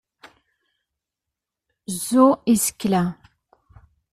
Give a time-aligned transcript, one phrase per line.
[1.95, 3.01] Ẓẓu isekla!